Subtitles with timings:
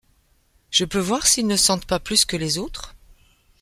[0.71, 2.95] Je peux voir s’ils ne sentent pas plus que les autres?